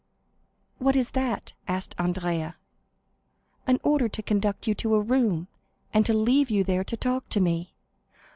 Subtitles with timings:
[0.79, 2.55] "What is that?" asked Andrea.
[3.67, 5.47] "An order to conduct you to a room,
[5.93, 7.75] and to leave you there to talk to me."